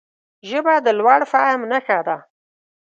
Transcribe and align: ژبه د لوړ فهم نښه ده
ژبه 0.49 0.75
د 0.85 0.87
لوړ 0.99 1.19
فهم 1.31 1.61
نښه 1.71 1.99
ده 2.07 2.17